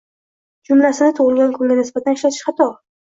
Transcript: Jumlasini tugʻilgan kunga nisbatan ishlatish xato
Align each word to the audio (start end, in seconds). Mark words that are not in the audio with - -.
Jumlasini 0.69 1.13
tugʻilgan 1.19 1.51
kunga 1.57 1.77
nisbatan 1.81 2.17
ishlatish 2.21 2.41
xato 2.47 2.67